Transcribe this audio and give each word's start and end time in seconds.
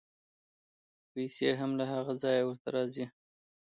پیسې 1.11 1.47
هم 1.59 1.71
له 1.79 1.85
هغه 1.93 2.13
ځایه 2.23 2.43
ورته 2.45 2.67
راځي. 2.75 3.05